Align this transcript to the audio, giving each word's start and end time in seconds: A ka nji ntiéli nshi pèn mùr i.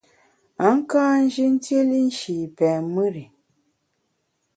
A 0.67 0.69
ka 0.89 1.03
nji 1.21 1.43
ntiéli 1.53 1.97
nshi 2.07 2.35
pèn 2.57 2.79
mùr 2.93 3.13
i. 3.23 3.25